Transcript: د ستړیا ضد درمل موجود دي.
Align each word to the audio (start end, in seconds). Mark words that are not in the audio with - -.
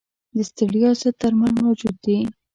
د 0.35 0.37
ستړیا 0.49 0.89
ضد 1.01 1.15
درمل 1.21 1.53
موجود 1.63 1.95
دي. 2.05 2.17